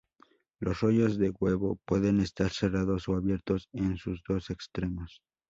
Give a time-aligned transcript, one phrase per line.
[0.59, 5.21] Los rollos de huevo pueden estar cerrados o abiertos en sus dos extremos.